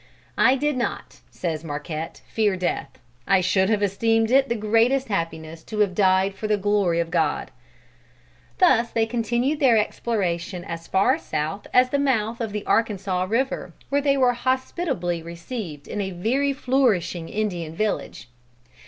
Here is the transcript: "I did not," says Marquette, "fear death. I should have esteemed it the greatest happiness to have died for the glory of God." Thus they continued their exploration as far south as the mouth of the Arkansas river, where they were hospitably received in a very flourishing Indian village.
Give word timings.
"I 0.39 0.55
did 0.55 0.77
not," 0.77 1.19
says 1.29 1.63
Marquette, 1.63 2.21
"fear 2.27 2.57
death. 2.57 2.97
I 3.27 3.39
should 3.39 3.69
have 3.69 3.83
esteemed 3.83 4.31
it 4.31 4.49
the 4.49 4.55
greatest 4.55 5.09
happiness 5.09 5.63
to 5.65 5.77
have 5.77 5.93
died 5.93 6.33
for 6.33 6.47
the 6.47 6.57
glory 6.57 6.99
of 6.99 7.11
God." 7.11 7.51
Thus 8.57 8.89
they 8.89 9.05
continued 9.05 9.59
their 9.59 9.77
exploration 9.77 10.63
as 10.65 10.87
far 10.87 11.19
south 11.19 11.67
as 11.71 11.91
the 11.91 11.99
mouth 11.99 12.41
of 12.41 12.51
the 12.51 12.65
Arkansas 12.65 13.25
river, 13.29 13.73
where 13.89 14.01
they 14.01 14.17
were 14.17 14.33
hospitably 14.33 15.21
received 15.21 15.87
in 15.87 16.01
a 16.01 16.09
very 16.09 16.51
flourishing 16.51 17.29
Indian 17.29 17.75
village. 17.75 18.27